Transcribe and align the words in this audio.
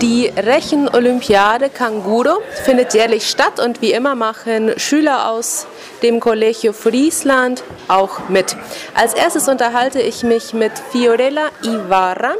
Die 0.00 0.26
Rechenolympiade 0.26 1.70
Kanguro 1.70 2.42
findet 2.64 2.94
jährlich 2.94 3.28
statt 3.28 3.60
und 3.60 3.80
wie 3.80 3.92
immer 3.92 4.16
machen 4.16 4.78
Schüler 4.78 5.30
aus 5.30 5.66
dem 6.02 6.18
Collegio 6.18 6.72
Friesland 6.72 7.62
auch 7.86 8.28
mit. 8.28 8.56
Als 8.94 9.14
erstes 9.14 9.48
unterhalte 9.48 10.00
ich 10.00 10.24
mich 10.24 10.52
mit 10.52 10.72
Fiorella 10.90 11.48
Ibarra. 11.62 12.34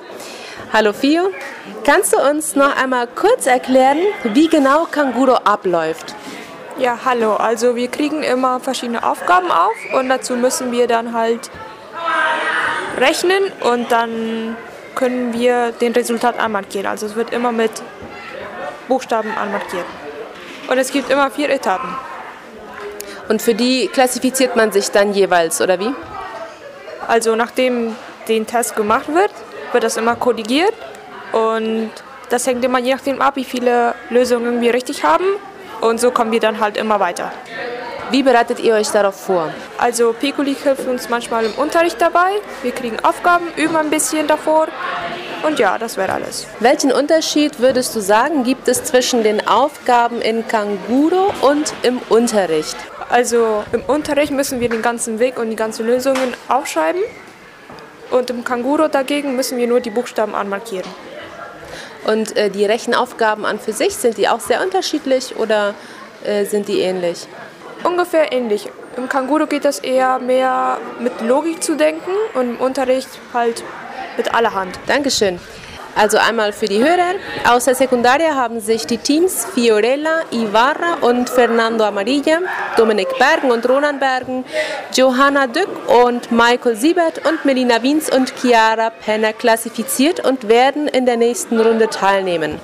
Hallo 0.72 0.92
Fio, 0.92 1.30
kannst 1.84 2.12
du 2.12 2.18
uns 2.18 2.56
noch 2.56 2.76
einmal 2.76 3.06
kurz 3.06 3.46
erklären, 3.46 3.98
wie 4.24 4.48
genau 4.48 4.86
Kanguro 4.90 5.34
abläuft? 5.34 6.14
Ja, 6.76 6.98
hallo. 7.04 7.34
Also 7.36 7.76
wir 7.76 7.86
kriegen 7.86 8.24
immer 8.24 8.58
verschiedene 8.58 9.04
Aufgaben 9.08 9.52
auf 9.52 9.76
und 9.96 10.08
dazu 10.08 10.34
müssen 10.34 10.72
wir 10.72 10.88
dann 10.88 11.12
halt 11.14 11.50
rechnen 12.98 13.44
und 13.60 13.92
dann 13.92 14.56
können 14.94 15.32
wir 15.32 15.72
den 15.72 15.92
Resultat 15.92 16.38
anmarkieren. 16.38 16.86
Also 16.86 17.06
es 17.06 17.16
wird 17.16 17.32
immer 17.32 17.52
mit 17.52 17.70
Buchstaben 18.88 19.30
anmarkiert. 19.36 19.86
Und 20.68 20.78
es 20.78 20.90
gibt 20.92 21.10
immer 21.10 21.30
vier 21.30 21.50
Etappen. 21.50 21.88
Und 23.28 23.40
für 23.40 23.54
die 23.54 23.88
klassifiziert 23.88 24.56
man 24.56 24.72
sich 24.72 24.90
dann 24.90 25.12
jeweils, 25.12 25.60
oder 25.60 25.78
wie? 25.80 25.92
Also 27.08 27.36
nachdem 27.36 27.96
den 28.28 28.46
Test 28.46 28.76
gemacht 28.76 29.08
wird, 29.08 29.30
wird 29.72 29.84
das 29.84 29.96
immer 29.96 30.16
korrigiert 30.16 30.74
und 31.32 31.90
das 32.30 32.46
hängt 32.46 32.64
immer 32.64 32.78
je 32.78 32.94
nachdem 32.94 33.20
ab, 33.20 33.36
wie 33.36 33.44
viele 33.44 33.94
Lösungen 34.10 34.60
wir 34.60 34.72
richtig 34.72 35.04
haben 35.04 35.24
und 35.80 36.00
so 36.00 36.10
kommen 36.10 36.32
wir 36.32 36.40
dann 36.40 36.60
halt 36.60 36.76
immer 36.76 37.00
weiter. 37.00 37.32
Wie 38.10 38.22
bereitet 38.22 38.60
ihr 38.60 38.74
euch 38.74 38.88
darauf 38.88 39.18
vor? 39.18 39.50
Also 39.78 40.12
Piccoli 40.12 40.54
hilft 40.54 40.86
uns 40.86 41.08
manchmal 41.08 41.44
im 41.46 41.52
Unterricht 41.54 42.00
dabei. 42.00 42.32
Wir 42.62 42.72
kriegen 42.72 43.00
Aufgaben, 43.00 43.46
üben 43.56 43.76
ein 43.76 43.90
bisschen 43.90 44.26
davor. 44.26 44.68
Und 45.42 45.58
ja, 45.58 45.78
das 45.78 45.96
wäre 45.96 46.12
alles. 46.12 46.46
Welchen 46.60 46.92
Unterschied 46.92 47.60
würdest 47.60 47.94
du 47.94 48.00
sagen, 48.00 48.44
gibt 48.44 48.68
es 48.68 48.84
zwischen 48.84 49.22
den 49.22 49.46
Aufgaben 49.46 50.20
in 50.20 50.46
Kanguro 50.46 51.32
und 51.40 51.74
im 51.82 51.98
Unterricht? 52.08 52.76
Also 53.10 53.64
im 53.72 53.82
Unterricht 53.82 54.32
müssen 54.32 54.60
wir 54.60 54.68
den 54.68 54.82
ganzen 54.82 55.18
Weg 55.18 55.38
und 55.38 55.50
die 55.50 55.56
ganzen 55.56 55.86
Lösungen 55.86 56.34
aufschreiben. 56.48 57.02
Und 58.10 58.30
im 58.30 58.44
Kanguro 58.44 58.88
dagegen 58.88 59.34
müssen 59.34 59.58
wir 59.58 59.66
nur 59.66 59.80
die 59.80 59.90
Buchstaben 59.90 60.34
anmarkieren. 60.34 60.88
Und 62.06 62.36
äh, 62.36 62.50
die 62.50 62.64
Rechenaufgaben 62.64 63.44
an 63.44 63.58
für 63.58 63.72
sich, 63.72 63.96
sind 63.96 64.18
die 64.18 64.28
auch 64.28 64.40
sehr 64.40 64.62
unterschiedlich 64.62 65.36
oder 65.36 65.74
äh, 66.24 66.44
sind 66.44 66.68
die 66.68 66.80
ähnlich? 66.80 67.26
Ungefähr 67.84 68.32
ähnlich. 68.32 68.68
Im 68.96 69.08
Kanguro 69.08 69.46
geht 69.46 69.64
es 69.64 69.78
eher 69.78 70.18
mehr 70.18 70.78
mit 71.00 71.20
Logik 71.20 71.62
zu 71.62 71.76
denken 71.76 72.10
und 72.34 72.50
im 72.50 72.56
Unterricht 72.56 73.08
halt 73.32 73.62
mit 74.16 74.34
allerhand. 74.34 74.78
Dankeschön. 74.86 75.38
Also 75.96 76.18
einmal 76.18 76.52
für 76.52 76.66
die 76.66 76.82
Hörer. 76.82 77.14
Aus 77.48 77.66
der 77.66 77.76
Sekundaria 77.76 78.34
haben 78.34 78.58
sich 78.58 78.84
die 78.86 78.98
Teams 78.98 79.44
Fiorella, 79.54 80.22
Ibarra 80.32 80.94
und 81.02 81.30
Fernando 81.30 81.84
Amarilla, 81.84 82.38
Dominik 82.76 83.16
Bergen 83.18 83.52
und 83.52 83.68
Ronan 83.68 84.00
Bergen, 84.00 84.44
Johanna 84.94 85.46
Dück 85.46 85.68
und 86.04 86.32
Michael 86.32 86.74
Siebert 86.74 87.24
und 87.28 87.44
Melina 87.44 87.82
Wiens 87.82 88.10
und 88.10 88.32
Chiara 88.40 88.90
Penner 88.90 89.32
klassifiziert 89.32 90.18
und 90.18 90.48
werden 90.48 90.88
in 90.88 91.06
der 91.06 91.16
nächsten 91.16 91.60
Runde 91.60 91.88
teilnehmen. 91.88 92.58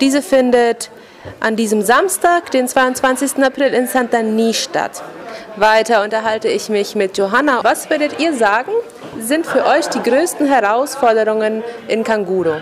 Diese 0.00 0.22
findet 0.22 0.90
an 1.40 1.56
diesem 1.56 1.82
Samstag, 1.82 2.50
den 2.50 2.68
22. 2.68 3.42
April 3.44 3.74
in 3.74 3.86
Santani 3.86 4.54
statt. 4.54 5.02
Weiter 5.56 6.02
unterhalte 6.02 6.48
ich 6.48 6.68
mich 6.68 6.94
mit 6.94 7.18
Johanna. 7.18 7.60
Was 7.62 7.90
würdet 7.90 8.20
ihr 8.20 8.34
sagen, 8.34 8.72
sind 9.18 9.46
für 9.46 9.66
euch 9.66 9.86
die 9.88 10.02
größten 10.02 10.46
Herausforderungen 10.46 11.62
in 11.88 12.04
Kanguro? 12.04 12.56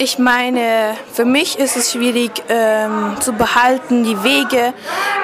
Ich 0.00 0.18
meine, 0.18 0.94
für 1.12 1.24
mich 1.24 1.58
ist 1.58 1.76
es 1.76 1.90
schwierig 1.90 2.30
ähm, 2.48 3.16
zu 3.18 3.32
behalten, 3.32 4.04
die 4.04 4.22
Wege 4.22 4.72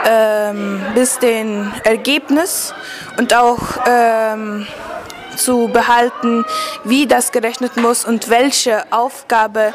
ähm, 0.05 0.85
bis 0.97 1.21
den 1.21 1.73
Ergebnis 1.85 2.75
und 3.17 3.33
auch 3.35 3.61
ähm, 3.87 4.67
zu 5.37 5.69
behalten, 5.69 6.45
wie 6.85 7.07
das 7.07 7.33
gerechnet 7.33 7.77
muss 7.77 8.05
und 8.05 8.29
welche 8.29 8.85
Aufgabe 8.93 9.73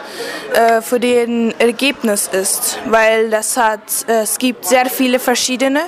äh, 0.53 0.81
für 0.81 0.99
den 0.99 1.53
Ergebnis 1.59 2.27
ist, 2.31 2.79
weil 2.85 3.29
das 3.29 3.57
hat, 3.57 3.79
äh, 4.07 4.21
es 4.21 4.37
gibt 4.37 4.65
sehr 4.65 4.87
viele 4.87 5.19
verschiedene 5.19 5.81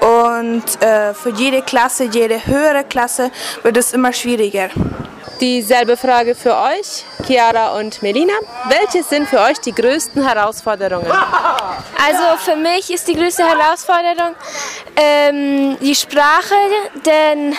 und 0.00 0.82
äh, 0.82 1.14
für 1.14 1.30
jede 1.30 1.62
Klasse, 1.62 2.04
jede 2.04 2.44
höhere 2.46 2.84
Klasse 2.84 3.30
wird 3.62 3.76
es 3.76 3.92
immer 3.92 4.12
schwieriger. 4.12 4.70
Dieselbe 5.40 5.96
Frage 5.96 6.36
für 6.36 6.54
euch, 6.56 7.04
Chiara 7.26 7.76
und 7.78 8.00
Melina. 8.00 8.34
Welche 8.68 9.02
sind 9.02 9.28
für 9.28 9.40
euch 9.40 9.58
die 9.58 9.72
größten 9.72 10.24
Herausforderungen? 10.24 11.10
Also 11.10 12.36
für 12.38 12.56
mich 12.56 12.92
ist 12.92 13.08
die 13.08 13.14
größte 13.14 13.44
Herausforderung 13.44 14.34
ähm, 14.96 15.76
die 15.80 15.94
Sprache, 15.94 16.54
denn 17.04 17.56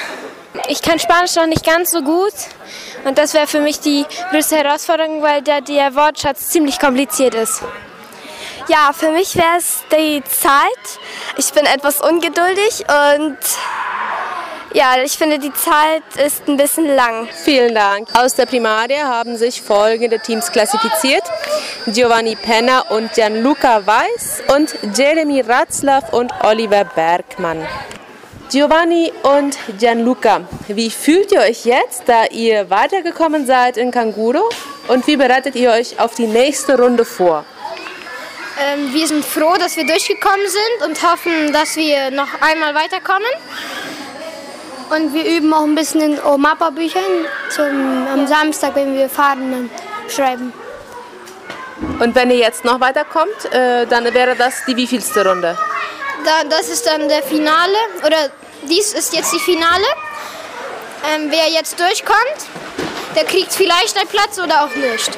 ich 0.68 0.82
kann 0.82 1.00
Spanisch 1.00 1.36
noch 1.36 1.48
nicht 1.48 1.66
ganz 1.66 1.92
so 1.92 2.02
gut 2.02 2.34
und 3.06 3.18
das 3.18 3.34
wäre 3.34 3.48
für 3.48 3.60
mich 3.60 3.80
die 3.80 4.06
größte 4.32 4.58
Herausforderung, 4.58 5.22
weil 5.22 5.42
da 5.42 5.62
der 5.62 5.96
Wortschatz 5.96 6.50
ziemlich 6.50 6.80
kompliziert 6.80 7.36
ist. 7.36 7.62
Ja, 8.70 8.92
für 8.94 9.12
mich 9.12 9.36
wäre 9.36 9.58
es 9.58 9.84
die 9.92 10.24
Zeit. 10.24 11.00
Ich 11.38 11.52
bin 11.52 11.66
etwas 11.66 12.00
ungeduldig 12.00 12.86
und 12.88 13.38
ja, 14.74 14.96
ich 15.04 15.12
finde, 15.18 15.38
die 15.38 15.54
Zeit 15.54 16.04
ist 16.26 16.48
ein 16.48 16.58
bisschen 16.58 16.96
lang. 16.96 17.28
Vielen 17.44 17.76
Dank. 17.76 18.08
Aus 18.18 18.34
der 18.34 18.48
Primaria 18.48 19.06
haben 19.06 19.38
sich 19.38 19.62
folgende 19.62 20.18
Teams 20.20 20.52
klassifiziert. 20.52 21.24
Giovanni 21.88 22.36
Penner 22.36 22.90
und 22.90 23.14
Gianluca 23.14 23.86
Weiß 23.86 24.42
und 24.56 24.74
Jeremy 24.96 25.42
Ratzlaff 25.42 26.12
und 26.12 26.34
Oliver 26.44 26.86
Bergmann. 26.86 27.68
Giovanni 28.54 29.12
und 29.24 29.58
Gianluca, 29.80 30.42
wie 30.68 30.92
fühlt 30.92 31.32
ihr 31.32 31.40
euch 31.40 31.66
jetzt, 31.66 32.04
da 32.06 32.26
ihr 32.26 32.70
weitergekommen 32.70 33.48
seid 33.48 33.78
in 33.78 33.90
Kanguro? 33.90 34.48
Und 34.88 35.08
wie 35.08 35.18
bereitet 35.18 35.56
ihr 35.56 35.72
euch 35.72 36.00
auf 36.00 36.14
die 36.14 36.28
nächste 36.28 36.78
Runde 36.78 37.04
vor? 37.04 37.46
Ähm, 38.62 38.94
wir 38.94 39.08
sind 39.08 39.26
froh, 39.26 39.56
dass 39.58 39.76
wir 39.76 39.88
durchgekommen 39.88 40.46
sind 40.48 40.88
und 40.88 41.02
hoffen, 41.02 41.52
dass 41.52 41.76
wir 41.78 42.12
noch 42.12 42.28
einmal 42.42 42.76
weiterkommen. 42.76 43.32
Und 44.92 45.16
wir 45.16 45.26
üben 45.26 45.52
auch 45.52 45.64
ein 45.64 45.74
bisschen 45.74 46.02
in 46.02 46.22
OMAPA-Büchern 46.22 47.26
am 48.14 48.28
Samstag, 48.28 48.76
wenn 48.76 48.96
wir 48.96 49.10
fahren, 49.10 49.72
schreiben. 50.08 50.54
Und 52.00 52.14
wenn 52.14 52.30
ihr 52.30 52.38
jetzt 52.38 52.64
noch 52.64 52.80
weiterkommt, 52.80 53.52
äh, 53.52 53.88
dann 53.88 54.14
wäre 54.14 54.36
das 54.36 54.64
die 54.68 54.78
wievielste 54.78 55.28
Runde? 55.28 55.58
Da, 56.24 56.48
das 56.48 56.70
ist 56.70 56.86
dann 56.86 57.10
der 57.10 57.24
Finale, 57.24 57.76
oder 58.06 58.30
dies 58.70 58.94
ist 58.94 59.14
jetzt 59.14 59.34
die 59.34 59.40
Finale. 59.40 59.86
Ähm, 61.14 61.28
wer 61.30 61.50
jetzt 61.50 61.80
durchkommt, 61.80 62.48
der 63.16 63.26
kriegt 63.26 63.54
vielleicht 63.54 63.98
einen 63.98 64.08
Platz 64.08 64.40
oder 64.40 64.64
auch 64.64 64.76
nicht. 64.76 65.12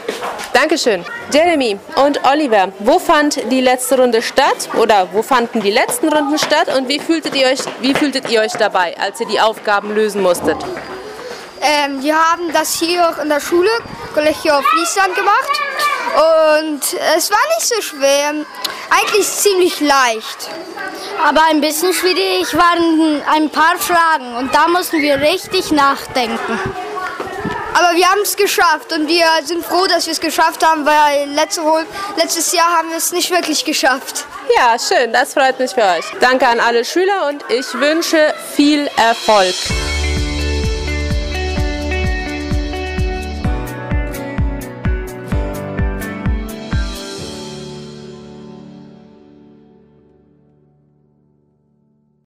Dankeschön. 0.54 1.06
Jeremy 1.32 1.78
und 2.04 2.24
Oliver, 2.26 2.72
wo 2.80 3.00
fand 3.00 3.52
die 3.52 3.62
letzte 3.62 3.98
Runde 3.98 4.22
statt 4.22 4.70
oder 4.78 5.10
wo 5.12 5.22
fanden 5.22 5.62
die 5.62 5.72
letzten 5.72 6.10
Runden 6.10 6.40
statt 6.40 6.76
und 6.76 6.88
wie 6.88 7.00
fühltet 7.00 7.36
ihr 7.36 7.48
euch, 7.48 7.60
wie 7.82 7.94
fühltet 7.94 8.30
ihr 8.30 8.42
euch 8.42 8.54
dabei, 8.54 8.98
als 8.98 9.20
ihr 9.20 9.28
die 9.28 9.40
Aufgaben 9.40 9.94
lösen 9.94 10.22
musstet? 10.22 10.58
Ähm, 11.62 12.02
wir 12.04 12.16
haben 12.16 12.52
das 12.54 12.80
hier 12.80 13.10
auch 13.10 13.18
in 13.22 13.30
der 13.30 13.40
Schule, 13.40 13.70
Collegio 14.14 14.62
Friesland 14.62 15.16
gemacht 15.16 15.62
und 16.14 16.82
es 17.16 17.32
war 17.32 17.40
nicht 17.58 17.68
so 17.68 17.82
schwer, 17.82 18.34
eigentlich 18.90 19.28
ziemlich 19.28 19.80
leicht. 19.80 20.50
Aber 21.26 21.42
ein 21.50 21.62
bisschen 21.62 21.94
schwierig 21.94 22.54
waren 22.56 23.22
ein 23.34 23.50
paar 23.50 23.78
Fragen 23.78 24.36
und 24.36 24.54
da 24.54 24.68
mussten 24.68 25.02
wir 25.02 25.20
richtig 25.20 25.72
nachdenken. 25.72 26.60
Aber 27.74 27.94
wir 27.98 28.10
haben 28.10 28.22
es 28.22 28.38
geschafft 28.38 28.94
und 28.94 29.08
wir 29.10 29.26
sind 29.44 29.66
froh, 29.66 29.86
dass 29.86 30.06
wir 30.06 30.14
es 30.14 30.22
geschafft 30.22 30.66
haben, 30.66 30.86
weil 30.86 31.30
letzte, 31.32 31.62
letztes 32.16 32.54
Jahr 32.54 32.78
haben 32.78 32.90
wir 32.90 32.98
es 32.98 33.12
nicht 33.12 33.32
wirklich 33.32 33.66
geschafft. 33.66 34.26
Ja, 34.56 34.78
schön, 34.80 35.12
das 35.12 35.34
freut 35.34 35.60
mich 35.60 35.72
für 35.72 35.84
euch. 35.84 36.06
Danke 36.22 36.48
an 36.48 36.62
alle 36.62 36.86
Schüler 36.86 37.28
und 37.28 37.44
ich 37.50 37.74
wünsche 37.74 38.34
viel 38.56 38.90
Erfolg. 38.96 39.56